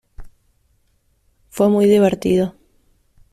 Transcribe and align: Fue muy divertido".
Fue 1.49 1.69
muy 1.69 1.85
divertido". 1.85 2.55